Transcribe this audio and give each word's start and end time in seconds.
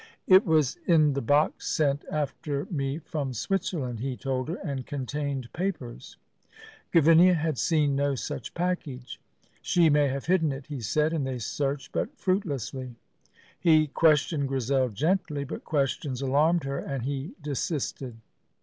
"It 0.25 0.47
was 0.47 0.79
in 0.87 1.13
the 1.13 1.21
box 1.21 1.67
sent 1.67 2.05
after 2.11 2.65
me 2.71 2.97
from 2.97 3.33
Switzerland," 3.35 3.99
he 3.99 4.17
told 4.17 4.47
her, 4.49 4.55
"and 4.65 4.83
contained 4.83 5.53
papers." 5.53 6.17
Gavinia 6.91 7.35
had 7.35 7.59
seen 7.59 7.95
no 7.95 8.15
such 8.15 8.55
package. 8.55 9.21
"She 9.61 9.91
may 9.91 10.07
have 10.07 10.25
hidden 10.25 10.51
it," 10.51 10.65
he 10.65 10.81
said, 10.81 11.13
and 11.13 11.23
they 11.27 11.37
searched, 11.37 11.91
but 11.91 12.17
fruitlessly. 12.17 12.95
He 13.59 13.85
questioned 13.85 14.47
Grizel 14.47 14.89
gently, 14.89 15.43
but 15.43 15.65
questions 15.65 16.19
alarmed 16.23 16.63
her, 16.63 16.79
and 16.79 17.03
he 17.03 17.35
desisted. 17.39 18.15